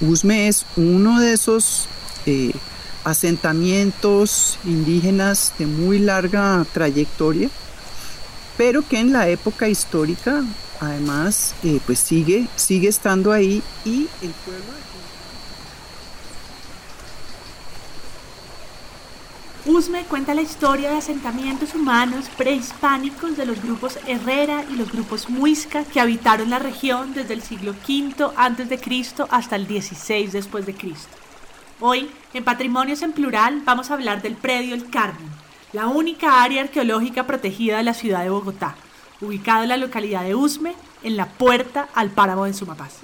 Usme 0.00 0.48
es 0.48 0.64
uno 0.76 1.20
de 1.20 1.32
esos 1.32 1.88
eh, 2.26 2.52
asentamientos 3.04 4.58
indígenas 4.64 5.52
de 5.58 5.66
muy 5.66 5.98
larga 5.98 6.64
trayectoria, 6.72 7.50
pero 8.56 8.86
que 8.86 8.98
en 8.98 9.12
la 9.12 9.28
época 9.28 9.68
histórica 9.68 10.44
además 10.80 11.54
eh, 11.64 11.80
pues 11.86 11.98
sigue, 11.98 12.46
sigue 12.56 12.88
estando 12.88 13.32
ahí 13.32 13.62
y 13.84 14.08
el 14.22 14.30
pueblo 14.44 14.87
Usme 19.68 20.04
cuenta 20.04 20.32
la 20.32 20.40
historia 20.40 20.88
de 20.88 20.96
asentamientos 20.96 21.74
humanos 21.74 22.30
prehispánicos 22.38 23.36
de 23.36 23.44
los 23.44 23.62
grupos 23.62 23.98
Herrera 24.06 24.64
y 24.70 24.76
los 24.76 24.90
grupos 24.90 25.28
Muisca 25.28 25.84
que 25.84 26.00
habitaron 26.00 26.48
la 26.48 26.58
región 26.58 27.12
desde 27.12 27.34
el 27.34 27.42
siglo 27.42 27.72
V 27.86 28.30
a.C. 28.34 29.26
hasta 29.28 29.56
el 29.56 29.66
XVI 29.66 30.28
después 30.28 30.64
de 30.64 30.74
Cristo. 30.74 31.14
Hoy, 31.80 32.08
en 32.32 32.44
Patrimonios 32.44 33.02
en 33.02 33.12
Plural, 33.12 33.60
vamos 33.66 33.90
a 33.90 33.94
hablar 33.94 34.22
del 34.22 34.36
predio 34.36 34.74
El 34.74 34.88
Carmen, 34.88 35.28
la 35.74 35.86
única 35.86 36.42
área 36.42 36.62
arqueológica 36.62 37.26
protegida 37.26 37.76
de 37.76 37.84
la 37.84 37.92
ciudad 37.92 38.22
de 38.22 38.30
Bogotá, 38.30 38.74
ubicado 39.20 39.64
en 39.64 39.68
la 39.68 39.76
localidad 39.76 40.22
de 40.22 40.34
Usme, 40.34 40.72
en 41.02 41.18
la 41.18 41.26
puerta 41.26 41.90
al 41.94 42.08
páramo 42.08 42.46
de 42.46 42.54
Sumapaz. 42.54 43.00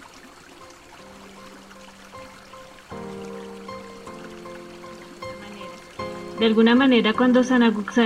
De 6.39 6.47
alguna 6.47 6.75
manera 6.75 7.13
cuando, 7.13 7.45
San 7.45 7.63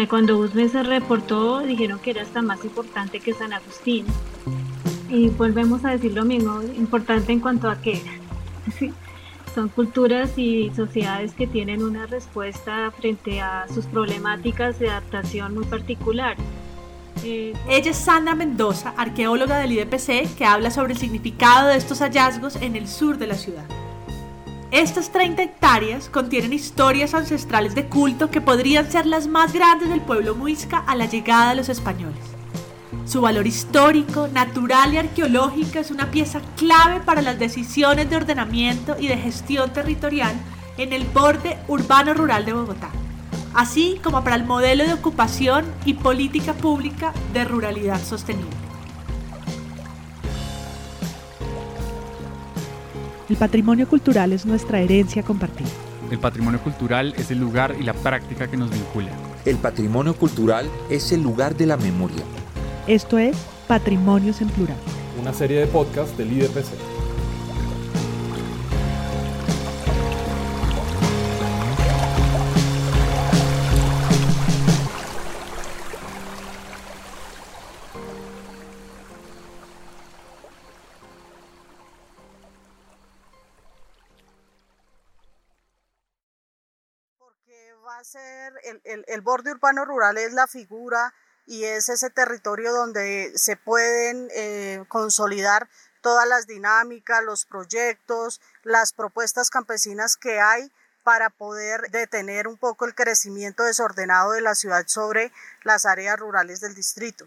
cuando 0.06 0.48
se 0.48 0.82
reportó 0.82 1.60
dijeron 1.60 1.98
que 1.98 2.10
era 2.10 2.23
hasta 2.23 2.43
más 2.43 2.62
importante 2.65 3.20
que 3.20 3.32
San 3.32 3.52
Agustín. 3.52 4.04
Y 5.09 5.29
volvemos 5.29 5.85
a 5.85 5.90
decir 5.90 6.12
lo 6.12 6.24
mismo, 6.24 6.62
importante 6.62 7.32
en 7.32 7.40
cuanto 7.40 7.70
a 7.70 7.80
que 7.80 8.02
son 9.54 9.70
culturas 9.70 10.37
y 10.37 10.70
sociedades 10.76 11.32
que 11.32 11.46
tienen 11.46 11.82
una 11.82 12.07
respuesta 12.07 12.90
frente 12.90 13.40
a 13.40 13.66
sus 13.73 13.87
problemáticas 13.87 14.79
de 14.79 14.90
adaptación 14.90 15.54
muy 15.54 15.65
particular. 15.65 16.37
Eh, 17.24 17.54
Ella 17.68 17.90
es 17.90 17.96
Sandra 17.96 18.35
Mendoza, 18.35 18.92
arqueóloga 18.96 19.59
del 19.59 19.73
IDPC, 19.73 20.37
que 20.37 20.45
habla 20.45 20.70
sobre 20.70 20.92
el 20.92 20.98
significado 20.98 21.68
de 21.68 21.76
estos 21.79 22.01
hallazgos 22.01 22.57
en 22.57 22.76
el 22.76 22.87
sur 22.87 23.16
de 23.16 23.26
la 23.26 23.35
ciudad. 23.35 23.65
Estas 24.71 25.11
30 25.13 25.43
hectáreas 25.43 26.11
contienen 26.11 26.52
historias 26.52 27.15
ancestrales 27.15 27.74
de 27.74 27.87
culto 27.87 28.30
que 28.30 28.43
podrían 28.43 28.91
ser 28.91 29.07
las 29.07 29.27
más 29.27 29.55
grandes 29.55 29.88
del 29.88 30.02
pueblo 30.02 30.35
muisca 30.35 30.85
a 30.87 30.95
la 30.95 31.07
llegada 31.07 31.51
de 31.51 31.57
los 31.57 31.71
españoles. 31.71 32.21
Su 33.07 33.23
valor 33.23 33.47
histórico, 33.47 34.29
natural 34.29 34.93
y 34.93 34.99
arqueológico 34.99 35.79
es 35.79 35.91
una 35.91 36.10
pieza 36.10 36.43
clave 36.59 37.01
para 37.01 37.23
las 37.23 37.38
decisiones 37.38 38.10
de 38.10 38.16
ordenamiento 38.16 38.95
y 39.01 39.09
de 39.09 39.16
gestión 39.16 39.73
territorial 39.73 40.35
en 40.77 40.93
el 40.93 41.05
borde 41.05 41.57
urbano-rural 41.66 42.45
de 42.45 42.53
Bogotá, 42.53 42.91
así 43.55 43.99
como 44.05 44.23
para 44.23 44.37
el 44.37 44.45
modelo 44.45 44.85
de 44.85 44.93
ocupación 44.93 45.65
y 45.87 45.95
política 45.95 46.53
pública 46.53 47.15
de 47.32 47.45
ruralidad 47.45 48.03
sostenible. 48.05 48.68
El 53.29 53.37
patrimonio 53.37 53.87
cultural 53.87 54.32
es 54.32 54.46
nuestra 54.46 54.80
herencia 54.80 55.23
compartida. 55.23 55.68
El 56.10 56.18
patrimonio 56.18 56.60
cultural 56.60 57.12
es 57.18 57.30
el 57.30 57.38
lugar 57.38 57.76
y 57.79 57.82
la 57.82 57.93
práctica 57.93 58.48
que 58.48 58.57
nos 58.57 58.70
vincula. 58.70 59.10
El 59.45 59.57
patrimonio 59.57 60.15
cultural 60.15 60.66
es 60.88 61.12
el 61.12 61.23
lugar 61.23 61.54
de 61.54 61.66
la 61.66 61.76
memoria. 61.76 62.23
Esto 62.87 63.18
es 63.18 63.37
Patrimonios 63.66 64.41
en 64.41 64.48
Plural. 64.48 64.78
Una 65.20 65.34
serie 65.34 65.60
de 65.60 65.66
podcasts 65.66 66.16
del 66.16 66.32
IDPC. 66.32 66.88
A 87.98 88.04
ser 88.04 88.53
el, 88.84 89.20
borde 89.22 89.50
urbano 89.50 89.84
rural 89.84 90.19
es 90.19 90.32
la 90.32 90.47
figura 90.47 91.12
y 91.47 91.64
es 91.64 91.88
ese 91.88 92.10
territorio 92.10 92.72
donde 92.72 93.32
se 93.34 93.56
pueden 93.56 94.28
eh, 94.36 94.84
consolidar 94.86 95.69
todas 96.00 96.28
las 96.28 96.47
dinámicas, 96.47 97.25
los 97.25 97.44
proyectos, 97.44 98.41
las 98.62 98.92
propuestas 98.92 99.50
campesinas 99.50 100.16
que 100.16 100.38
hay 100.38 100.70
para 101.03 101.28
poder 101.28 101.91
detener 101.91 102.47
un 102.47 102.56
poco 102.56 102.84
el 102.84 102.94
crecimiento 102.94 103.64
desordenado 103.64 104.30
de 104.30 104.42
la 104.42 104.54
ciudad 104.54 104.84
sobre 104.86 105.32
las 105.65 105.84
áreas 105.84 106.20
rurales 106.20 106.60
del 106.60 106.76
distrito. 106.76 107.26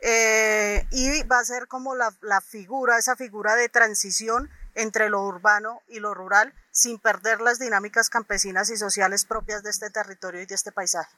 Eh, 0.00 0.86
y 0.90 1.22
va 1.24 1.40
a 1.40 1.44
ser 1.44 1.68
como 1.68 1.94
la, 1.94 2.14
la 2.22 2.40
figura, 2.40 2.96
esa 2.96 3.14
figura 3.14 3.56
de 3.56 3.68
transición 3.68 4.48
entre 4.74 5.10
lo 5.10 5.22
urbano 5.22 5.82
y 5.86 5.98
lo 5.98 6.14
rural, 6.14 6.54
sin 6.78 6.98
perder 6.98 7.40
las 7.40 7.58
dinámicas 7.58 8.08
campesinas 8.08 8.70
y 8.70 8.76
sociales 8.76 9.24
propias 9.24 9.64
de 9.64 9.70
este 9.70 9.90
territorio 9.90 10.40
y 10.42 10.46
de 10.46 10.54
este 10.54 10.70
paisaje. 10.70 11.10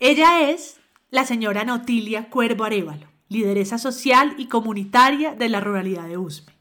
Ella 0.00 0.50
es 0.50 0.78
la 1.10 1.24
señora 1.24 1.64
Nautilia 1.64 2.28
Cuervo 2.30 2.64
Arevalo, 2.64 3.06
lideresa 3.28 3.78
social 3.78 4.34
y 4.38 4.48
comunitaria 4.48 5.36
de 5.36 5.48
la 5.48 5.60
ruralidad 5.60 6.08
de 6.08 6.18
Usme. 6.18 6.52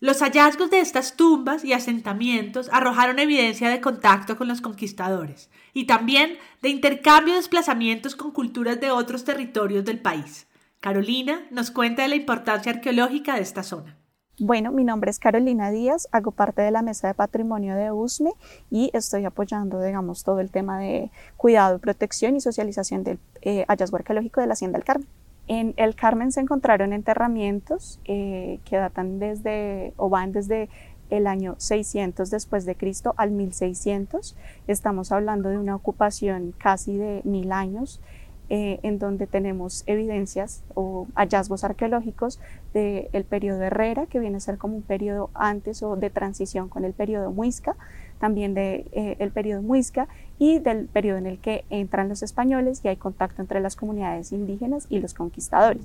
Los 0.00 0.20
hallazgos 0.20 0.68
de 0.68 0.80
estas 0.80 1.16
tumbas 1.16 1.64
y 1.64 1.72
asentamientos 1.72 2.68
arrojaron 2.72 3.18
evidencia 3.18 3.70
de 3.70 3.80
contacto 3.80 4.36
con 4.36 4.48
los 4.48 4.60
conquistadores 4.60 5.48
y 5.72 5.86
también 5.86 6.36
de 6.60 6.68
intercambio 6.68 7.32
de 7.32 7.40
desplazamientos 7.40 8.16
con 8.16 8.32
culturas 8.32 8.78
de 8.80 8.90
otros 8.90 9.24
territorios 9.24 9.86
del 9.86 10.02
país. 10.02 10.46
Carolina 10.80 11.46
nos 11.50 11.70
cuenta 11.70 12.02
de 12.02 12.08
la 12.08 12.16
importancia 12.16 12.70
arqueológica 12.70 13.36
de 13.36 13.40
esta 13.40 13.62
zona. 13.62 13.96
Bueno, 14.40 14.72
mi 14.72 14.82
nombre 14.82 15.12
es 15.12 15.20
Carolina 15.20 15.70
Díaz, 15.70 16.08
hago 16.10 16.32
parte 16.32 16.60
de 16.60 16.72
la 16.72 16.82
Mesa 16.82 17.06
de 17.06 17.14
Patrimonio 17.14 17.76
de 17.76 17.92
USME 17.92 18.32
y 18.68 18.90
estoy 18.92 19.24
apoyando, 19.24 19.80
digamos, 19.80 20.24
todo 20.24 20.40
el 20.40 20.50
tema 20.50 20.80
de 20.80 21.12
cuidado, 21.36 21.78
protección 21.78 22.34
y 22.34 22.40
socialización 22.40 23.04
del 23.04 23.20
eh, 23.42 23.64
hallazgo 23.68 23.96
arqueológico 23.96 24.40
de 24.40 24.48
la 24.48 24.54
Hacienda 24.54 24.78
del 24.78 24.84
Carmen. 24.84 25.06
En 25.46 25.72
el 25.76 25.94
Carmen 25.94 26.32
se 26.32 26.40
encontraron 26.40 26.92
enterramientos 26.92 28.00
eh, 28.06 28.58
que 28.64 28.76
datan 28.76 29.20
desde, 29.20 29.92
o 29.96 30.08
van 30.08 30.32
desde 30.32 30.68
el 31.10 31.28
año 31.28 31.54
600 31.58 32.28
después 32.28 32.64
de 32.64 32.74
Cristo 32.74 33.14
al 33.16 33.30
1600. 33.30 34.36
Estamos 34.66 35.12
hablando 35.12 35.48
de 35.48 35.58
una 35.58 35.76
ocupación 35.76 36.54
casi 36.58 36.96
de 36.96 37.20
mil 37.22 37.52
años 37.52 38.00
eh, 38.50 38.78
en 38.82 38.98
donde 38.98 39.26
tenemos 39.26 39.84
evidencias 39.86 40.62
o 40.74 41.06
hallazgos 41.14 41.64
arqueológicos 41.64 42.40
del 42.72 43.24
periodo 43.24 43.62
Herrera, 43.62 44.06
que 44.06 44.20
viene 44.20 44.36
a 44.36 44.40
ser 44.40 44.58
como 44.58 44.76
un 44.76 44.82
periodo 44.82 45.30
antes 45.34 45.82
o 45.82 45.96
de 45.96 46.10
transición 46.10 46.68
con 46.68 46.84
el 46.84 46.92
periodo 46.92 47.30
Muisca, 47.30 47.76
también 48.18 48.54
del 48.54 48.84
de, 48.92 49.16
eh, 49.18 49.30
periodo 49.32 49.62
Muisca 49.62 50.08
y 50.38 50.58
del 50.58 50.86
periodo 50.86 51.18
en 51.18 51.26
el 51.26 51.38
que 51.38 51.64
entran 51.70 52.08
los 52.08 52.22
españoles 52.22 52.80
y 52.84 52.88
hay 52.88 52.96
contacto 52.96 53.40
entre 53.40 53.60
las 53.60 53.76
comunidades 53.76 54.32
indígenas 54.32 54.86
y 54.90 55.00
los 55.00 55.14
conquistadores. 55.14 55.82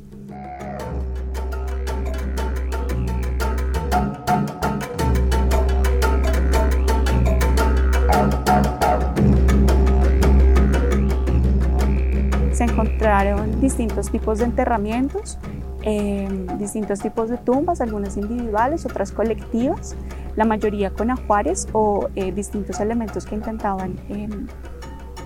Encontraron 12.80 13.60
distintos 13.60 14.10
tipos 14.10 14.40
de 14.40 14.46
enterramientos, 14.46 15.38
em, 15.82 16.46
distintos 16.58 17.00
tipos 17.00 17.30
de 17.30 17.38
tumbas, 17.38 17.82
algunas 17.82 18.18
individuales, 18.18 18.86
otras 18.86 19.12
colectivas, 19.12 19.96
la 20.36 20.46
mayoría 20.46 20.92
con 20.92 21.12
ajuares 21.12 21.68
o 21.74 22.10
eh, 22.16 22.32
distintos 22.32 22.80
elementos 22.80 23.26
que 23.26 23.36
intentaban 23.36 24.00
em, 24.10 24.48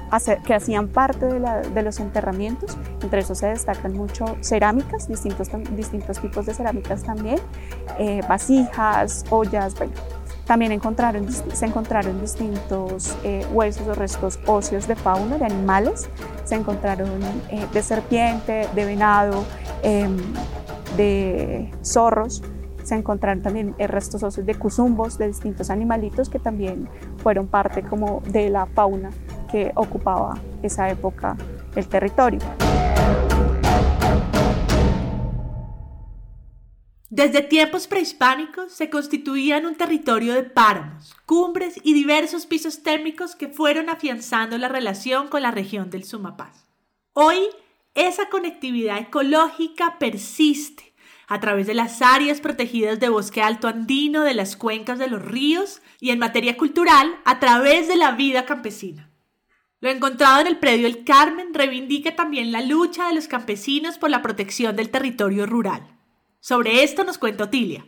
hacer, 0.10 0.40
que 0.40 0.54
hacían 0.54 0.88
parte 0.88 1.26
de, 1.26 1.82
los 1.84 2.00
enterramientos. 2.00 2.78
Entre 3.02 3.22
esos 3.22 3.40
se 3.40 3.48
destacan 3.48 3.94
mucho 3.94 4.26
cerámicas, 4.42 5.08
distintos, 5.08 5.50
distintos 5.76 6.20
tipos 6.20 6.46
de 6.46 6.54
cerámicas 6.54 7.04
también, 7.04 7.40
eh, 8.00 8.22
vasijas, 8.28 9.26
ollas, 9.30 9.76
bueno, 9.76 9.94
también 10.46 10.72
se 11.54 11.66
encontraron 11.66 12.20
distintos 12.20 13.16
eh, 13.24 13.46
huesos 13.54 13.88
o 13.88 13.94
restos 13.94 14.40
óseos 14.46 14.88
de 14.88 14.96
fauna, 14.96 15.38
de 15.38 15.46
animales. 15.46 16.10
Se 16.44 16.56
encontraron 16.56 17.10
eh, 17.50 17.66
de 17.72 17.82
serpiente, 17.82 18.68
de 18.76 18.86
venado, 18.86 19.46
em, 19.84 20.18
de 20.98 21.72
zorros. 21.84 22.44
Se 22.84 22.96
encontraron 22.96 23.42
también 23.42 23.74
eh, 23.78 23.88
restos 23.88 24.22
óseos 24.24 24.46
de 24.46 24.56
cuzumbos, 24.56 25.18
de 25.18 25.28
distintos 25.28 25.70
animalitos 25.70 26.30
que 26.30 26.40
también 26.40 26.90
fueron 27.18 27.48
parte 27.48 27.82
como 27.82 28.22
de 28.28 28.50
la 28.50 28.66
fauna 28.66 29.12
que 29.50 29.72
ocupaba 29.76 30.34
esa 30.62 30.90
época 30.90 31.38
el 31.76 31.88
territorio. 31.88 32.40
Desde 37.16 37.44
tiempos 37.44 37.86
prehispánicos 37.86 38.72
se 38.72 38.90
constituían 38.90 39.68
un 39.68 39.76
territorio 39.76 40.34
de 40.34 40.42
páramos, 40.42 41.14
cumbres 41.28 41.80
y 41.84 41.94
diversos 41.94 42.48
pisos 42.48 42.82
térmicos 42.82 43.36
que 43.36 43.50
fueron 43.50 43.88
afianzando 43.88 44.58
la 44.58 44.68
relación 44.68 45.28
con 45.28 45.44
la 45.44 45.52
región 45.52 45.92
del 45.92 46.06
Sumapaz. 46.06 46.66
Hoy, 47.14 47.38
esa 47.94 48.30
conectividad 48.30 48.98
ecológica 48.98 50.00
persiste 50.00 50.96
a 51.28 51.40
través 51.40 51.68
de 51.68 51.76
las 51.76 52.02
áreas 52.02 52.42
protegidas 52.42 53.00
de 53.00 53.10
bosque 53.10 53.44
alto 53.44 53.68
andino, 53.68 54.24
de 54.24 54.34
las 54.34 54.56
cuencas 54.56 54.98
de 54.98 55.08
los 55.08 55.22
ríos 55.22 55.84
y 56.00 56.10
en 56.10 56.18
materia 56.18 56.58
cultural 56.58 57.16
a 57.26 57.40
través 57.40 57.88
de 57.88 57.96
la 57.96 58.14
vida 58.14 58.48
campesina. 58.48 59.12
Lo 59.82 59.92
encontrado 59.92 60.42
en 60.42 60.48
el 60.48 60.58
predio 60.58 60.88
El 60.88 61.04
Carmen 61.04 61.54
reivindica 61.54 62.16
también 62.16 62.52
la 62.52 62.62
lucha 62.62 63.08
de 63.08 63.14
los 63.14 63.28
campesinos 63.28 64.00
por 64.00 64.10
la 64.10 64.24
protección 64.24 64.76
del 64.76 64.90
territorio 64.90 65.46
rural. 65.46 65.94
Sobre 66.44 66.84
esto 66.84 67.06
nos 67.06 67.18
cuenta 67.18 67.46
Otilia. 67.46 67.86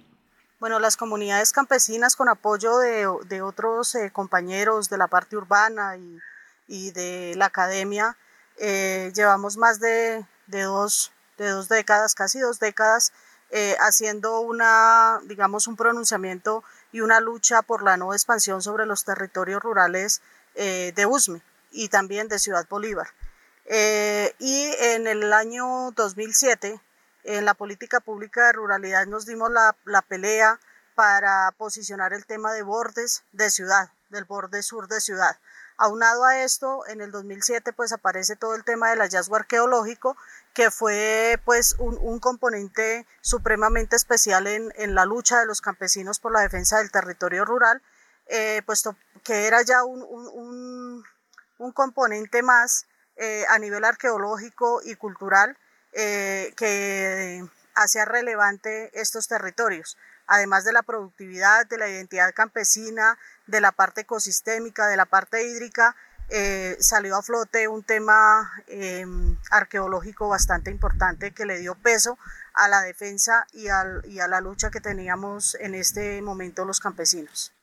Bueno, 0.61 0.79
las 0.79 0.95
comunidades 0.95 1.51
campesinas 1.51 2.15
con 2.15 2.29
apoyo 2.29 2.77
de, 2.77 3.41
otros 3.41 3.95
eh, 3.95 4.11
compañeros 4.13 4.89
de 4.89 4.97
la 4.97 5.07
parte 5.07 5.35
urbana 5.35 5.97
y, 6.65 6.91
de 6.91 7.33
la 7.35 7.47
academia, 7.47 8.15
eh, 8.57 9.11
llevamos 9.13 9.57
más 9.57 9.81
de, 9.81 10.25
dos, 10.47 11.11
décadas, 11.67 12.15
casi 12.15 12.39
dos 12.39 12.57
décadas, 12.57 13.11
eh, 13.51 13.75
haciendo 13.81 14.39
una, 14.39 15.19
digamos, 15.25 15.67
un 15.67 15.75
pronunciamiento 15.75 16.63
y 16.93 17.01
una 17.01 17.19
lucha 17.19 17.61
por 17.61 17.83
la 17.83 17.97
no 17.97 18.13
expansión 18.13 18.61
sobre 18.61 18.85
los 18.85 19.03
territorios 19.03 19.61
rurales 19.61 20.21
de 20.55 21.05
USME 21.05 21.41
y 21.73 21.89
también 21.89 22.29
de 22.29 22.39
Ciudad 22.39 22.65
Bolívar. 22.69 23.09
y 23.67 24.71
en 24.79 25.07
el 25.07 25.33
año 25.33 25.91
2007 25.91 26.79
en 27.25 27.45
la 27.45 27.55
política 27.55 27.99
pública 27.99 28.45
de 28.45 28.53
ruralidad 28.53 29.07
nos 29.07 29.25
dimos 29.25 29.51
la, 29.51 30.01
pelea 30.03 30.59
para 30.93 31.51
posicionar 31.57 32.13
el 32.13 32.25
tema 32.25 32.53
de 32.53 32.63
bordes 32.63 33.23
de 33.33 33.49
ciudad, 33.49 33.89
del 34.09 34.25
borde 34.25 34.61
sur 34.63 34.87
de 34.87 35.01
ciudad. 35.01 35.37
Aunado 35.77 36.23
a 36.23 36.43
esto, 36.43 36.87
en 36.87 37.01
el 37.01 37.11
2007 37.11 37.73
pues 37.73 37.91
aparece 37.91 38.35
todo 38.35 38.55
el 38.55 38.63
tema 38.63 38.91
del 38.91 38.99
hallazgo 38.99 39.35
arqueológico, 39.35 40.15
que 40.53 40.71
fue 40.71 41.41
pues 41.43 41.75
un, 41.79 42.19
componente 42.19 43.05
supremamente 43.21 43.95
especial 43.95 44.47
en, 44.47 44.95
la 44.95 45.05
lucha 45.05 45.39
de 45.39 45.47
los 45.47 45.59
campesinos 45.61 46.19
por 46.19 46.31
la 46.31 46.41
defensa 46.41 46.77
del 46.77 46.91
territorio 46.91 47.43
rural, 47.43 47.81
eh, 48.27 48.61
puesto 48.65 48.95
que 49.23 49.47
era 49.47 49.63
ya 49.63 49.83
un, 49.83 51.03
componente 51.73 52.41
más 52.41 52.85
eh, 53.17 53.45
a 53.49 53.59
nivel 53.59 53.83
arqueológico 53.83 54.81
y 54.83 54.95
cultural 54.95 55.57
eh, 55.95 56.53
que 56.57 57.45
hacía 57.73 58.05
relevante 58.05 58.91
estos 58.99 59.27
territorios, 59.27 59.97
además 60.27 60.65
de 60.65 60.73
la 60.73 60.83
productividad, 60.83 61.65
de 61.67 61.77
la 61.77 61.89
identidad 61.89 62.33
campesina, 62.33 63.17
de 63.47 63.61
la 63.61 63.71
parte 63.71 64.01
ecosistémica, 64.01 64.87
de 64.87 64.97
la 64.97 65.05
parte 65.05 65.45
hídrica, 65.45 65.95
eh, 66.29 66.75
salió 66.79 67.15
a 67.15 67.21
flote 67.21 67.67
un 67.67 67.83
tema 67.83 68.51
em, 68.67 69.37
arqueológico 69.51 70.27
bastante 70.27 70.71
importante 70.71 71.31
que 71.31 71.45
le 71.45 71.59
dio 71.59 71.75
peso 71.75 72.17
a 72.53 72.67
la 72.67 72.81
defensa 72.81 73.45
y 73.53 73.67
a 73.67 74.27
la 74.27 74.41
lucha 74.41 74.71
que 74.71 74.81
teníamos 74.81 75.55
en 75.55 75.75
este 75.75 76.21
momento 76.21 76.65
los 76.65 76.79
campesinos. 76.79 77.53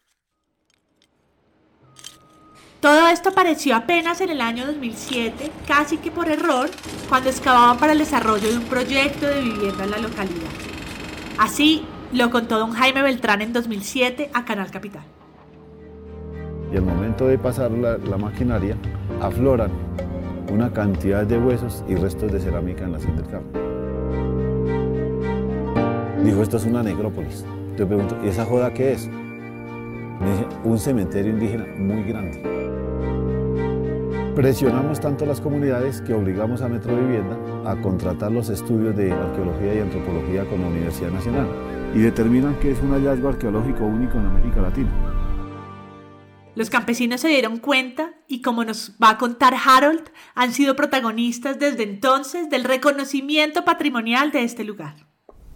Todo 2.82 3.06
esto 3.06 3.28
apareció 3.28 3.76
apenas 3.76 4.20
en 4.22 4.30
el 4.30 4.40
año 4.40 4.66
2007, 4.66 5.52
casi 5.68 5.98
que 5.98 6.10
por 6.10 6.28
error, 6.28 6.68
cuando 7.08 7.30
excavaban 7.30 7.78
para 7.78 7.92
el 7.92 7.98
desarrollo 7.98 8.50
de 8.50 8.56
un 8.56 8.64
proyecto 8.64 9.28
de 9.28 9.40
vivienda 9.40 9.84
en 9.84 9.92
la 9.92 9.98
localidad. 9.98 10.50
Así 11.38 11.84
lo 12.12 12.32
contó 12.32 12.58
don 12.58 12.72
Jaime 12.72 13.02
Beltrán 13.02 13.40
en 13.40 13.52
2007 13.52 14.30
a 14.34 14.44
Canal 14.44 14.72
Capital. 14.72 15.04
Y 16.72 16.76
al 16.76 16.82
momento 16.82 17.28
de 17.28 17.38
pasar 17.38 17.70
la, 17.70 18.16
maquinaria, 18.16 18.76
afloran 19.20 19.70
una 20.50 20.72
cantidad 20.72 21.24
de 21.24 21.38
huesos 21.38 21.84
y 21.88 21.94
restos 21.94 22.32
de 22.32 22.40
cerámica 22.40 22.82
en 22.82 22.90
la 22.90 22.98
hacienda 22.98 23.22
del 23.22 23.30
campo. 23.30 23.60
Dijo, 26.24 26.42
esto 26.42 26.56
es 26.56 26.64
una 26.64 26.82
necrópolis. 26.82 27.44
Te 27.76 27.86
pregunto, 27.86 28.18
¿y 28.24 28.28
esa 28.28 28.44
joda 28.44 28.74
qué 28.74 28.94
es? 28.94 29.06
Me 29.06 30.30
dice, 30.32 30.46
un 30.64 30.80
cementerio 30.80 31.30
indígena 31.30 31.64
muy 31.78 32.02
grande. 32.02 32.61
Presionamos 34.34 34.98
tanto 34.98 35.24
a 35.24 35.26
las 35.26 35.42
comunidades 35.42 36.00
que 36.00 36.14
obligamos 36.14 36.62
a 36.62 36.68
Metro 36.68 36.96
Vivienda 36.96 37.36
a 37.70 37.78
contratar 37.82 38.32
los 38.32 38.48
estudios 38.48 38.96
de 38.96 39.12
arqueología 39.12 39.74
y 39.74 39.78
antropología 39.80 40.46
con 40.46 40.62
la 40.62 40.68
Universidad 40.68 41.10
Nacional 41.10 41.46
y 41.94 41.98
determinan 41.98 42.58
que 42.58 42.70
es 42.70 42.80
un 42.80 42.92
hallazgo 42.92 43.28
arqueológico 43.28 43.84
único 43.84 44.16
en 44.16 44.24
América 44.24 44.62
Latina. 44.62 44.90
Los 46.54 46.70
campesinos 46.70 47.20
se 47.20 47.28
dieron 47.28 47.58
cuenta 47.58 48.14
y 48.26 48.40
como 48.40 48.64
nos 48.64 48.92
va 48.92 49.10
a 49.10 49.18
contar 49.18 49.52
Harold, 49.52 50.08
han 50.34 50.52
sido 50.52 50.76
protagonistas 50.76 51.58
desde 51.58 51.82
entonces 51.82 52.48
del 52.48 52.64
reconocimiento 52.64 53.66
patrimonial 53.66 54.32
de 54.32 54.44
este 54.44 54.64
lugar. 54.64 54.94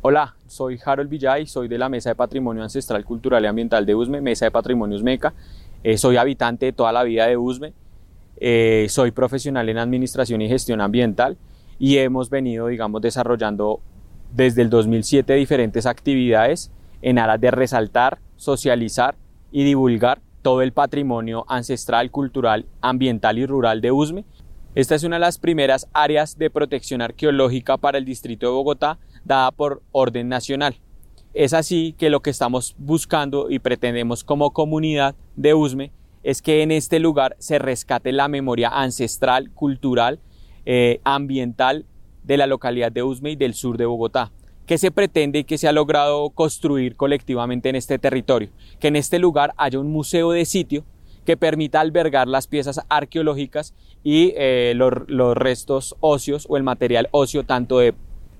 Hola, 0.02 0.36
soy 0.46 0.78
Harold 0.84 1.08
Villay, 1.08 1.46
soy 1.46 1.68
de 1.68 1.78
la 1.78 1.88
Mesa 1.88 2.10
de 2.10 2.14
Patrimonio 2.14 2.62
Ancestral, 2.62 3.06
Cultural 3.06 3.42
y 3.42 3.46
Ambiental 3.46 3.86
de 3.86 3.94
USME, 3.94 4.20
Mesa 4.20 4.44
de 4.44 4.50
Patrimonio 4.50 4.98
USMECA. 4.98 5.32
Eh, 5.82 5.96
soy 5.96 6.18
habitante 6.18 6.66
de 6.66 6.72
toda 6.74 6.92
la 6.92 7.04
vida 7.04 7.26
de 7.26 7.38
USME 7.38 7.72
eh, 8.38 8.86
soy 8.88 9.10
profesional 9.10 9.68
en 9.68 9.78
administración 9.78 10.42
y 10.42 10.48
gestión 10.48 10.80
ambiental 10.80 11.38
y 11.78 11.98
hemos 11.98 12.30
venido, 12.30 12.68
digamos, 12.68 13.00
desarrollando 13.02 13.80
desde 14.32 14.62
el 14.62 14.70
2007 14.70 15.34
diferentes 15.34 15.86
actividades 15.86 16.70
en 17.02 17.18
aras 17.18 17.40
de 17.40 17.50
resaltar, 17.50 18.18
socializar 18.36 19.16
y 19.52 19.64
divulgar 19.64 20.20
todo 20.42 20.62
el 20.62 20.72
patrimonio 20.72 21.44
ancestral, 21.48 22.10
cultural, 22.10 22.66
ambiental 22.80 23.38
y 23.38 23.46
rural 23.46 23.80
de 23.80 23.92
USME. 23.92 24.24
Esta 24.74 24.94
es 24.94 25.04
una 25.04 25.16
de 25.16 25.20
las 25.20 25.38
primeras 25.38 25.88
áreas 25.92 26.38
de 26.38 26.50
protección 26.50 27.00
arqueológica 27.00 27.78
para 27.78 27.98
el 27.98 28.04
distrito 28.04 28.46
de 28.46 28.52
Bogotá 28.52 28.98
dada 29.24 29.50
por 29.50 29.82
orden 29.92 30.28
nacional. 30.28 30.76
Es 31.34 31.52
así 31.52 31.94
que 31.98 32.10
lo 32.10 32.20
que 32.20 32.30
estamos 32.30 32.74
buscando 32.78 33.50
y 33.50 33.58
pretendemos 33.58 34.24
como 34.24 34.52
comunidad 34.52 35.14
de 35.34 35.54
USME 35.54 35.92
es 36.26 36.42
que 36.42 36.62
en 36.62 36.72
este 36.72 36.98
lugar 36.98 37.36
se 37.38 37.60
rescate 37.60 38.10
la 38.10 38.26
memoria 38.26 38.68
ancestral, 38.68 39.52
cultural, 39.52 40.18
eh, 40.64 41.00
ambiental 41.04 41.86
de 42.24 42.36
la 42.36 42.48
localidad 42.48 42.90
de 42.90 43.04
Usme 43.04 43.36
del 43.36 43.54
sur 43.54 43.78
de 43.78 43.86
Bogotá. 43.86 44.32
¿Qué 44.66 44.76
se 44.76 44.90
pretende 44.90 45.38
y 45.38 45.44
que 45.44 45.56
se 45.56 45.68
ha 45.68 45.72
logrado 45.72 46.30
construir 46.30 46.96
colectivamente 46.96 47.68
en 47.68 47.76
este 47.76 48.00
territorio? 48.00 48.48
Que 48.80 48.88
en 48.88 48.96
este 48.96 49.20
lugar 49.20 49.54
haya 49.56 49.78
un 49.78 49.92
museo 49.92 50.32
de 50.32 50.44
sitio 50.46 50.84
que 51.24 51.36
permita 51.36 51.78
albergar 51.78 52.26
las 52.26 52.48
piezas 52.48 52.80
arqueológicas 52.88 53.72
y 54.02 54.32
eh, 54.36 54.72
los, 54.74 54.94
los 55.06 55.36
restos 55.36 55.94
óseos 56.00 56.46
o 56.48 56.56
el 56.56 56.64
material 56.64 57.08
óseo 57.12 57.44
tanto 57.44 57.78
de 57.78 57.94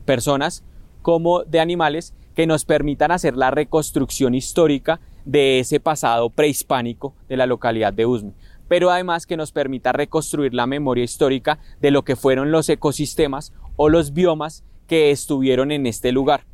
personas 0.04 0.64
como 1.02 1.44
de 1.44 1.60
animales 1.60 2.14
que 2.34 2.48
nos 2.48 2.64
permitan 2.64 3.12
hacer 3.12 3.36
la 3.36 3.52
reconstrucción 3.52 4.34
histórica 4.34 4.98
de 5.26 5.58
ese 5.58 5.80
pasado 5.80 6.30
prehispánico 6.30 7.14
de 7.28 7.36
la 7.36 7.44
localidad 7.44 7.92
de 7.92 8.06
Usme, 8.06 8.32
pero 8.68 8.90
además 8.90 9.26
que 9.26 9.36
nos 9.36 9.52
permita 9.52 9.92
reconstruir 9.92 10.54
la 10.54 10.66
memoria 10.66 11.04
histórica 11.04 11.58
de 11.80 11.90
lo 11.90 12.02
que 12.04 12.16
fueron 12.16 12.50
los 12.50 12.68
ecosistemas 12.68 13.52
o 13.76 13.90
los 13.90 14.14
biomas 14.14 14.64
que 14.86 15.10
estuvieron 15.10 15.72
en 15.72 15.86
este 15.86 16.12
lugar. 16.12 16.44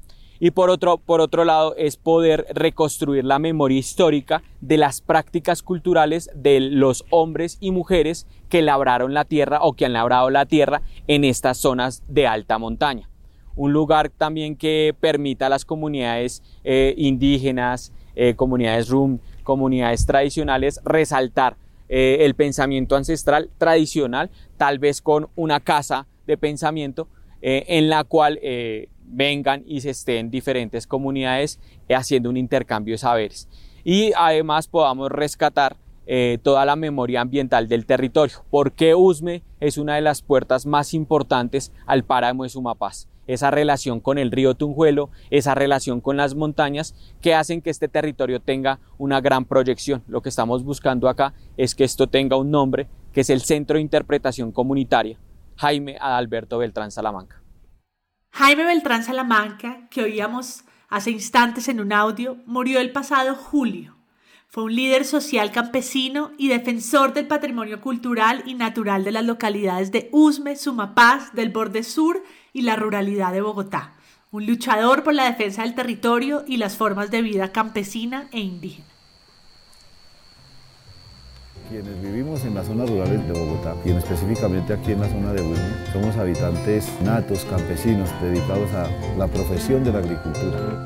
Y 0.40 0.50
por 0.50 0.70
otro, 0.70 0.98
por 0.98 1.20
otro 1.20 1.44
lado 1.44 1.76
es 1.76 1.96
poder 1.96 2.46
reconstruir 2.52 3.24
la 3.24 3.38
memoria 3.38 3.78
histórica 3.78 4.42
de 4.60 4.76
las 4.76 5.00
prácticas 5.00 5.62
culturales 5.62 6.30
de 6.34 6.58
los 6.58 7.04
hombres 7.10 7.58
y 7.60 7.70
mujeres 7.70 8.26
que 8.48 8.60
labraron 8.60 9.14
la 9.14 9.24
tierra 9.24 9.60
o 9.62 9.74
que 9.74 9.84
han 9.84 9.92
labrado 9.92 10.30
la 10.30 10.46
tierra 10.46 10.82
en 11.06 11.22
estas 11.22 11.58
zonas 11.58 12.02
de 12.08 12.26
alta 12.26 12.58
montaña. 12.58 13.08
Un 13.54 13.72
lugar 13.72 14.08
también 14.08 14.56
que 14.56 14.96
permita 14.98 15.46
a 15.46 15.50
las 15.50 15.64
comunidades 15.64 16.42
eh, 16.64 16.94
indígenas, 16.96 17.92
eh, 18.14 18.34
comunidades 18.34 18.88
RUM, 18.88 19.18
comunidades 19.42 20.06
tradicionales, 20.06 20.80
resaltar 20.84 21.56
eh, 21.88 22.18
el 22.20 22.34
pensamiento 22.34 22.96
ancestral 22.96 23.50
tradicional, 23.58 24.30
tal 24.56 24.78
vez 24.78 25.02
con 25.02 25.28
una 25.36 25.60
casa 25.60 26.06
de 26.26 26.36
pensamiento 26.36 27.08
eh, 27.40 27.64
en 27.68 27.88
la 27.88 28.04
cual 28.04 28.38
vengan 29.04 29.64
y 29.66 29.80
se 29.80 29.90
estén 29.90 30.30
diferentes 30.30 30.86
comunidades 30.86 31.58
haciendo 31.88 32.30
un 32.30 32.36
intercambio 32.36 32.94
de 32.94 32.98
saberes. 32.98 33.48
Y 33.84 34.12
además 34.16 34.68
podamos 34.68 35.10
rescatar 35.10 35.76
toda 36.42 36.64
la 36.64 36.76
memoria 36.76 37.20
ambiental 37.20 37.68
del 37.68 37.86
territorio, 37.86 38.44
porque 38.50 38.94
Usme 38.94 39.42
es 39.60 39.76
una 39.76 39.96
de 39.96 40.00
las 40.00 40.22
puertas 40.22 40.66
más 40.66 40.94
importantes 40.94 41.72
al 41.86 42.04
páramo 42.04 42.42
de 42.44 42.48
Sumapaz 42.48 43.06
esa 43.26 43.50
relación 43.50 44.00
con 44.00 44.18
el 44.18 44.30
río 44.30 44.54
Tunjuelo, 44.54 45.10
esa 45.30 45.54
relación 45.54 46.00
con 46.00 46.16
las 46.16 46.34
montañas, 46.34 46.94
que 47.20 47.34
hacen 47.34 47.62
que 47.62 47.70
este 47.70 47.88
territorio 47.88 48.40
tenga 48.40 48.80
una 48.98 49.20
gran 49.20 49.44
proyección. 49.44 50.02
Lo 50.08 50.22
que 50.22 50.28
estamos 50.28 50.64
buscando 50.64 51.08
acá 51.08 51.34
es 51.56 51.74
que 51.74 51.84
esto 51.84 52.08
tenga 52.08 52.36
un 52.36 52.50
nombre, 52.50 52.88
que 53.12 53.22
es 53.22 53.30
el 53.30 53.42
Centro 53.42 53.76
de 53.76 53.82
Interpretación 53.82 54.52
Comunitaria, 54.52 55.18
Jaime 55.56 55.96
Adalberto 56.00 56.58
Beltrán 56.58 56.90
Salamanca. 56.90 57.40
Jaime 58.30 58.64
Beltrán 58.64 59.04
Salamanca, 59.04 59.88
que 59.90 60.02
oíamos 60.02 60.64
Hace 60.92 61.10
instantes 61.10 61.68
en 61.68 61.80
un 61.80 61.90
audio 61.90 62.36
murió 62.44 62.78
el 62.78 62.92
pasado 62.92 63.34
julio. 63.34 63.96
Fue 64.46 64.64
un 64.64 64.76
líder 64.76 65.06
social 65.06 65.50
campesino 65.50 66.32
y 66.36 66.48
defensor 66.48 67.14
del 67.14 67.26
patrimonio 67.26 67.80
cultural 67.80 68.42
y 68.44 68.52
natural 68.52 69.02
de 69.02 69.12
las 69.12 69.24
localidades 69.24 69.90
de 69.90 70.10
Usme, 70.12 70.54
Sumapaz, 70.54 71.32
del 71.32 71.48
Borde 71.48 71.82
Sur 71.82 72.22
y 72.52 72.62
la 72.62 72.76
ruralidad 72.76 73.32
de 73.32 73.40
Bogotá. 73.40 73.94
Un 74.30 74.46
luchador 74.46 75.02
por 75.02 75.14
la 75.14 75.24
defensa 75.24 75.62
del 75.62 75.74
territorio 75.74 76.44
y 76.46 76.56
las 76.56 76.76
formas 76.76 77.10
de 77.10 77.22
vida 77.22 77.52
campesina 77.52 78.28
e 78.32 78.40
indígena. 78.40 78.86
Quienes 81.68 82.02
vivimos 82.02 82.44
en 82.44 82.54
las 82.54 82.66
zonas 82.66 82.88
rurales 82.88 83.26
de 83.26 83.32
Bogotá 83.32 83.74
y 83.84 83.90
específicamente 83.90 84.74
aquí 84.74 84.92
en 84.92 85.00
la 85.00 85.08
zona 85.08 85.32
de 85.32 85.42
Usme, 85.42 85.92
somos 85.92 86.16
habitantes 86.16 86.90
natos, 87.02 87.44
campesinos, 87.46 88.10
dedicados 88.20 88.70
a 88.72 88.90
la 89.16 89.26
profesión 89.26 89.82
de 89.84 89.92
la 89.92 89.98
agricultura. 89.98 90.84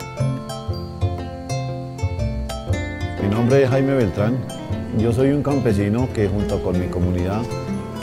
Mi 3.23 3.28
nombre 3.28 3.64
es 3.64 3.70
Jaime 3.70 3.94
Beltrán. 3.94 4.37
Yo 4.99 5.12
soy 5.12 5.30
un 5.30 5.42
campesino 5.42 6.08
que 6.12 6.28
junto 6.28 6.62
con 6.62 6.78
mi 6.78 6.87
comunidad 6.87 7.42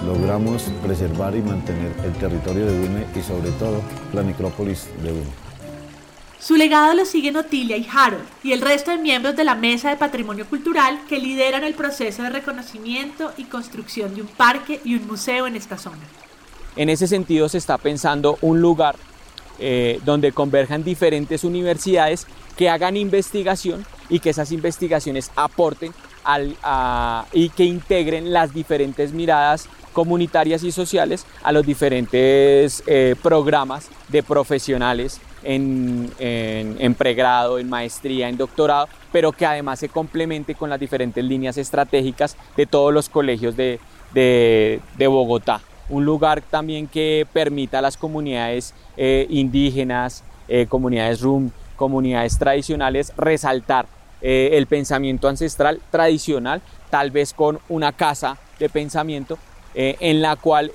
logramos 0.06 0.64
preservar 0.84 1.36
y 1.36 1.42
mantener 1.42 1.92
el 2.04 2.14
territorio 2.14 2.66
de 2.66 2.80
Usme 2.80 3.06
y 3.16 3.22
sobre 3.22 3.52
todo 3.52 3.82
la 4.14 4.24
necrópolis 4.24 4.88
de 5.02 5.12
Usme. 5.12 5.44
Su 6.40 6.58
legado 6.58 6.94
lo 6.94 7.06
siguen 7.06 7.38
Otilia 7.38 7.78
y 7.78 7.88
Harold 7.90 8.26
y 8.44 8.52
el 8.52 8.62
resto 8.62 8.92
de 8.92 8.98
miembros 8.98 9.36
de 9.38 9.46
la 9.46 9.56
Mesa 9.56 9.90
de 9.90 9.96
Patrimonio 9.96 10.46
Cultural 10.46 11.00
que 11.08 11.18
lideran 11.18 11.64
el 11.64 11.74
proceso 11.74 12.22
de 12.24 12.30
reconocimiento 12.30 13.32
y 13.38 13.46
construcción 13.46 14.14
de 14.14 14.24
un 14.24 14.28
parque 14.28 14.82
y 14.84 14.96
un 14.96 15.08
museo 15.08 15.48
en 15.48 15.56
esta 15.56 15.78
zona. 15.78 16.02
En 16.76 16.90
ese 16.90 17.08
sentido 17.08 17.48
se 17.48 17.60
está 17.60 17.78
pensando 17.78 18.38
un 18.42 18.60
lugar 18.60 18.98
eh, 19.60 20.02
donde 20.04 20.34
converjan 20.34 20.84
diferentes 20.84 21.46
universidades 21.46 22.28
que 22.58 22.70
hagan 22.70 22.98
investigación 22.98 23.86
y 24.10 24.20
que 24.20 24.32
esas 24.32 24.52
investigaciones 24.52 25.32
aporten 25.36 25.94
al, 26.24 26.58
y 27.32 27.50
que 27.50 27.64
integren 27.64 28.34
las 28.34 28.54
diferentes 28.54 29.14
miradas 29.14 29.70
comunitarias 29.94 30.64
y 30.64 30.72
sociales 30.72 31.26
a 31.44 31.52
los 31.52 31.66
diferentes 31.66 32.84
eh, 32.88 33.16
programas 33.22 33.90
de 34.10 34.24
profesionales 34.24 35.22
en, 35.44 36.12
pregrado, 36.98 37.60
en 37.60 37.70
maestría, 37.70 38.30
en 38.30 38.38
doctorado, 38.38 38.88
pero 39.12 39.32
que 39.32 39.46
además 39.46 39.80
se 39.80 39.90
complemente 39.90 40.56
con 40.56 40.70
las 40.70 40.80
diferentes 40.80 41.24
líneas 41.24 41.58
estratégicas 41.58 42.36
de 42.58 42.66
todos 42.66 42.94
los 42.94 43.10
colegios 43.10 43.56
de, 43.56 43.80
Bogotá. 44.98 45.62
Un 45.90 46.06
lugar 46.06 46.42
también 46.42 46.88
que 46.88 47.28
permita 47.32 47.80
a 47.80 47.82
las 47.82 47.98
comunidades 47.98 48.74
eh, 48.96 49.28
indígenas, 49.30 50.24
eh, 50.48 50.66
comunidades 50.68 51.22
RUM, 51.22 51.52
comunidades 51.76 52.38
tradicionales 52.38 53.14
resaltar 53.18 53.86
el 54.22 54.68
pensamiento 54.68 55.28
ancestral 55.28 55.82
tradicional, 55.92 56.62
tal 56.90 57.12
vez 57.12 57.34
con 57.34 57.60
una 57.68 57.92
casa 57.92 58.38
de 58.58 58.70
pensamiento 58.70 59.38
en 59.74 60.22
la 60.22 60.36
cual 60.36 60.72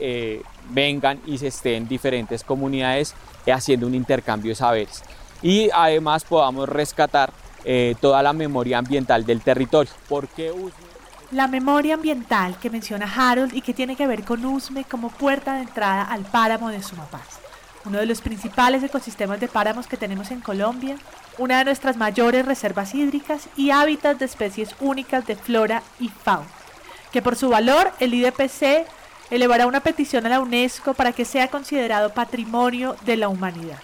vengan 0.70 1.20
y 1.26 1.38
se 1.38 1.48
estén 1.48 1.88
diferentes 1.88 2.44
comunidades 2.44 3.14
haciendo 3.52 3.86
un 3.86 3.94
intercambio 3.94 4.50
de 4.50 4.56
saberes. 4.56 5.02
Y 5.42 5.70
además 5.72 6.24
podamos 6.24 6.68
rescatar 6.68 7.32
eh, 7.64 7.94
toda 8.00 8.22
la 8.22 8.32
memoria 8.32 8.78
ambiental 8.78 9.24
del 9.24 9.40
territorio. 9.40 9.92
porque 10.08 10.52
La 11.30 11.46
memoria 11.46 11.94
ambiental 11.94 12.58
que 12.58 12.70
menciona 12.70 13.12
Harold 13.14 13.54
y 13.54 13.60
que 13.60 13.74
tiene 13.74 13.96
que 13.96 14.06
ver 14.06 14.24
con 14.24 14.44
Usme 14.44 14.84
como 14.84 15.10
puerta 15.10 15.54
de 15.54 15.62
entrada 15.62 16.02
al 16.02 16.22
páramo 16.22 16.70
de 16.70 16.82
Sumapaz, 16.82 17.40
uno 17.84 17.98
de 17.98 18.06
los 18.06 18.20
principales 18.20 18.82
ecosistemas 18.82 19.40
de 19.40 19.48
páramos 19.48 19.86
que 19.86 19.96
tenemos 19.96 20.30
en 20.30 20.40
Colombia, 20.40 20.96
una 21.36 21.58
de 21.58 21.64
nuestras 21.66 21.96
mayores 21.96 22.46
reservas 22.46 22.94
hídricas 22.94 23.48
y 23.56 23.70
hábitats 23.70 24.18
de 24.18 24.26
especies 24.26 24.74
únicas 24.80 25.26
de 25.26 25.36
flora 25.36 25.82
y 26.00 26.08
fauna, 26.08 26.48
que 27.12 27.22
por 27.22 27.36
su 27.36 27.48
valor 27.48 27.92
el 28.00 28.14
IDPC 28.14 28.86
elevará 29.30 29.66
una 29.66 29.80
petición 29.80 30.26
a 30.26 30.30
la 30.30 30.40
UNESCO 30.40 30.94
para 30.94 31.12
que 31.12 31.24
sea 31.24 31.48
considerado 31.48 32.12
patrimonio 32.14 32.96
de 33.04 33.16
la 33.16 33.28
humanidad. 33.28 33.78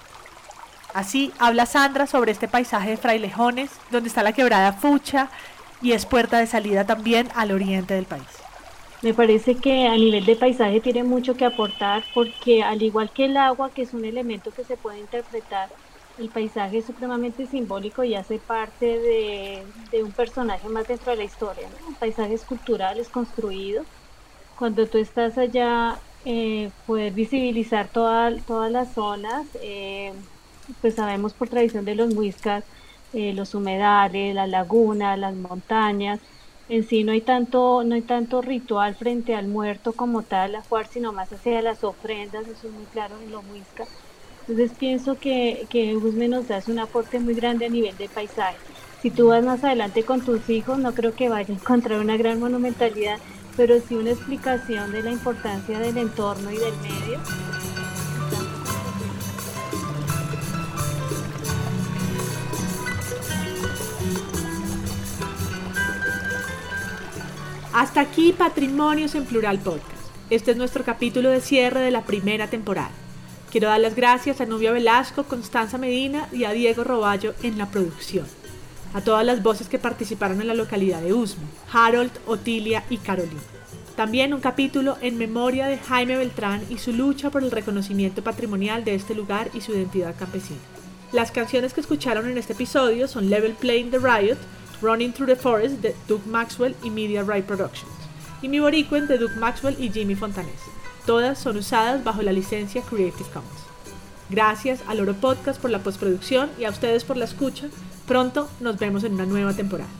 Así 0.95 1.33
habla 1.38 1.66
Sandra 1.66 2.07
sobre 2.07 2.33
este 2.33 2.49
paisaje 2.49 2.90
de 2.90 2.97
frailejones, 2.97 3.71
donde 3.90 4.09
está 4.09 4.23
la 4.23 4.33
quebrada 4.33 4.73
Fucha 4.73 5.28
y 5.83 5.93
es 5.93 6.07
puerta 6.07 6.38
de 6.38 6.47
salida 6.47 6.87
también 6.87 7.28
al 7.35 7.50
oriente 7.50 7.95
del 7.95 8.04
país. 8.04 8.23
Me 9.02 9.12
parece 9.12 9.57
que 9.57 9.87
a 9.87 9.97
nivel 9.97 10.25
de 10.25 10.37
paisaje 10.37 10.81
tiene 10.81 11.04
mucho 11.04 11.37
que 11.37 11.45
aportar 11.45 12.04
porque 12.14 12.62
al 12.62 12.83
igual 12.83 13.11
que 13.11 13.26
el 13.26 13.37
agua, 13.37 13.71
que 13.71 13.83
es 13.83 13.93
un 13.93 14.04
elemento 14.04 14.50
que 14.50 14.64
se 14.64 14.78
puede 14.78 14.99
interpretar, 14.99 15.69
el 16.16 16.30
paisaje 16.30 16.78
es 16.78 16.87
supremamente 16.87 17.47
simbólico 17.47 18.04
y 18.04 18.14
hace 18.14 18.38
parte 18.38 18.87
de, 18.87 20.02
un 20.04 20.12
personaje 20.14 20.68
más 20.68 20.87
dentro 20.87 21.11
de 21.12 21.18
la 21.18 21.25
historia. 21.25 21.71
¿no? 21.71 21.97
Paisajes 21.99 22.44
culturales 22.44 23.11
construidos 23.11 23.87
cuando 24.54 24.88
tú 24.88 24.99
estás 24.99 25.38
allá, 25.38 26.00
eh, 26.25 26.73
puedes 26.87 27.14
visibilizar 27.14 27.90
todas 27.92 28.44
las 28.71 28.94
zonas, 28.94 29.49
eh, 29.62 30.14
pues 30.80 30.94
sabemos 30.97 31.35
por 31.35 31.49
tradición 31.49 31.85
de 31.85 31.94
los 31.94 32.11
muiscas, 32.11 32.64
eh, 33.12 33.35
los 33.35 33.54
humedales, 33.54 34.35
las 34.35 34.49
lagunas, 34.49 35.18
las 35.18 35.37
montañas, 35.37 36.21
en 36.68 36.83
sí 36.85 37.04
no 37.04 37.12
hay 37.12 37.23
tanto, 37.23 37.85
no 37.85 37.94
hay 37.94 38.02
tanto 38.02 38.40
ritual 38.42 38.97
frente 38.97 39.35
al 39.35 39.49
muerto 39.49 39.94
como 39.97 40.25
tal, 40.25 40.54
a 40.54 40.62
jugar, 40.62 40.87
sino 40.87 41.12
más 41.12 41.33
hacia 41.33 41.61
las 41.62 41.85
ofrendas, 41.85 42.49
eso 42.49 42.68
es 42.68 42.73
muy 42.73 42.87
claro 42.88 43.21
en 43.21 43.30
los 43.30 43.44
muiscas. 43.44 43.88
Entonces 44.47 44.77
pienso 44.79 45.19
que, 45.19 45.67
que 45.71 45.95
Guzmán 45.95 46.31
nos 46.31 46.49
da 46.49 46.63
un 46.67 46.79
aporte 46.79 47.19
muy 47.19 47.33
grande 47.33 47.65
a 47.65 47.71
nivel 47.71 47.97
de 47.97 48.11
paisaje. 48.11 48.59
Si 49.01 49.11
tú 49.11 49.29
vas 49.29 49.43
más 49.43 49.65
adelante 49.65 50.03
con 50.03 50.21
tus 50.23 50.51
hijos, 50.51 50.79
no 50.79 50.93
creo 50.93 51.15
que 51.15 51.31
vaya 51.31 51.55
a 51.55 51.57
encontrar 51.57 51.99
una 51.99 52.19
gran 52.19 52.41
monumentalidad, 52.41 53.19
pero 53.57 53.81
sí 53.81 53.95
una 53.95 54.11
explicación 54.11 54.93
de 54.93 55.03
la 55.03 55.13
importancia 55.13 55.79
del 55.79 55.97
entorno 55.97 56.51
y 56.51 56.57
del 56.57 56.75
medio. 56.77 57.21
Hasta 67.73 68.03
aquí 68.03 68.35
Patrimonios 68.37 69.15
en 69.15 69.25
Plural 69.25 69.59
Podcast. 69.59 69.91
Este 70.29 70.51
es 70.51 70.57
nuestro 70.59 70.85
capítulo 70.85 71.31
de 71.31 71.41
cierre 71.41 71.81
de 71.81 71.91
la 71.91 72.03
primera 72.03 72.47
temporada. 72.49 73.03
Quiero 73.54 73.68
dar 73.68 73.78
las 73.78 73.94
gracias 73.94 74.40
a 74.40 74.46
Nubia 74.46 74.73
Velasco, 74.73 75.23
Constanza 75.23 75.78
Medina 75.78 76.26
y 76.32 76.42
a 76.42 76.50
Diego 76.50 76.82
Roballo 76.82 77.34
en 77.44 77.56
la 77.56 77.70
producción 77.70 78.26
a 78.92 79.00
todas 79.00 79.25
las 79.25 79.44
voces 79.44 79.68
que 79.68 79.78
participaron 79.78 80.40
en 80.40 80.49
la 80.49 80.54
localidad 80.54 81.00
de 81.00 81.12
Usme, 81.12 81.44
Harold, 81.73 82.11
Otilia 82.26 82.82
y 82.90 82.96
Carolina. 82.96 83.40
También 83.94 84.34
un 84.34 84.40
capítulo 84.40 84.99
en 85.02 85.18
memoria 85.18 85.68
de 85.68 85.78
Jaime 85.78 86.16
Beltrán 86.16 86.64
y 86.68 86.78
su 86.78 86.92
lucha 86.92 87.30
por 87.30 87.44
el 87.44 87.52
reconocimiento 87.52 88.25
patrimonial 88.25 88.82
de 88.82 88.96
este 88.96 89.14
lugar 89.14 89.49
y 89.54 89.61
su 89.61 89.70
identidad 89.70 90.16
campesina. 90.18 90.58
Las 91.12 91.30
canciones 91.30 91.75
que 91.75 91.80
escucharon 91.80 92.28
en 92.28 92.38
este 92.38 92.54
episodio 92.54 93.06
son 93.06 93.30
Level 93.30 93.52
Playing 93.52 93.92
the 93.92 94.00
Riot, 94.00 94.38
Running 94.82 95.12
Through 95.12 95.28
the 95.28 95.37
Forest 95.37 95.76
de 95.76 95.94
Doug 96.08 96.26
Maxwell 96.26 96.75
y 96.82 96.90
Media 96.90 97.23
Right 97.23 97.44
Productions, 97.44 97.92
y 98.42 98.49
Mi 98.49 98.58
Boricuen 98.58 99.06
de 99.06 99.16
Doug 99.16 99.37
Maxwell 99.37 99.76
y 99.78 99.92
Jimmy 99.92 100.16
Fontanés. 100.16 100.75
Todas 101.06 101.38
son 101.38 101.58
usadas 101.58 102.02
bajo 102.02 102.23
la 102.23 102.32
licencia 102.32 102.82
Creative 102.82 103.28
Commons. 103.30 103.50
Gracias 104.30 104.80
al 104.88 105.00
Oro 105.00 105.14
Podcast 105.14 105.61
por 105.61 105.70
la 105.70 105.80
postproducción 105.80 106.50
y 106.58 106.64
a 106.64 106.70
ustedes 106.70 107.04
por 107.04 107.18
la 107.18 107.26
escucha. 107.26 107.66
Pronto 108.06 108.49
nos 108.61 108.78
vemos 108.78 109.04
en 109.04 109.14
una 109.14 109.26
nueva 109.26 109.52
temporada. 109.52 109.90